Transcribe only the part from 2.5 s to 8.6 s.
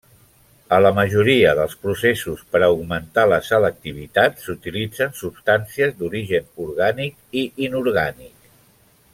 per augmentar la selectivitat, s'utilitzen substàncies d'origen orgànic i inorgànic.